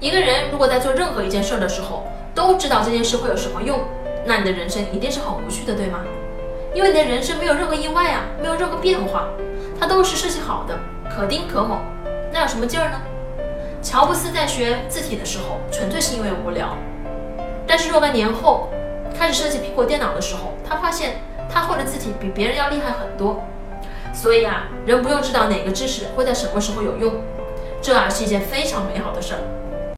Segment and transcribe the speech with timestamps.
[0.00, 3.80] 一个人如果在做任何一件事儿的时候都知道这件事会有什么用
[4.24, 6.00] 那你的人生一定是很无趣的对吗？
[6.72, 9.28] 因为你的人生没有任何意外啊没有任何变化
[9.78, 10.78] 它都是设计好的
[11.14, 11.82] 可丁可卯
[12.32, 12.98] 那有什么劲儿呢？
[13.82, 16.74] 乔布斯在学字体的时候纯粹是因为无聊
[17.66, 18.70] 但是若干年后
[19.14, 21.16] 开始设计苹果电脑的时候他发现
[21.52, 23.44] 他会的字体比别人要厉害很多。
[24.14, 27.20] 所以啊人不用知道哪个知识会在什么时候有用
[27.82, 29.40] 这啊是一件非常美好的事儿。